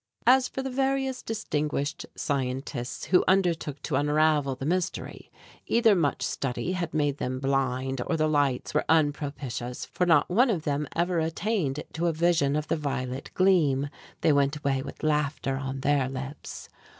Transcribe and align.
As 0.25 0.47
for 0.47 0.63
the 0.63 0.71
various 0.71 1.21
distinguished 1.21 2.07
scientists 2.17 3.05
who 3.05 3.23
undertook 3.27 3.79
to 3.83 3.97
unravel 3.97 4.55
the 4.55 4.65
mystery, 4.65 5.31
either 5.67 5.93
much 5.93 6.23
study 6.23 6.71
had 6.71 6.91
made 6.91 7.17
them 7.19 7.39
blind, 7.39 8.01
or 8.07 8.17
the 8.17 8.27
lights 8.27 8.73
were 8.73 8.83
unpropitious; 8.89 9.85
for 9.85 10.07
not 10.07 10.27
one 10.27 10.49
of 10.49 10.63
them 10.63 10.87
ever 10.95 11.19
attained 11.19 11.83
to 11.93 12.07
a 12.07 12.13
vision 12.13 12.55
of 12.55 12.67
the 12.67 12.77
violet 12.77 13.29
gleam. 13.35 13.89
They 14.21 14.33
went 14.33 14.57
away 14.57 14.81
with 14.81 15.03
laughter 15.03 15.55
on 15.57 15.81
their 15.81 16.09
lips. 16.09 16.67